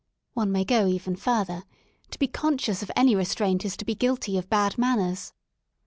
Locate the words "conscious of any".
2.27-3.13